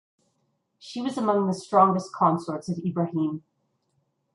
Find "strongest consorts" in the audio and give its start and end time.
1.53-2.67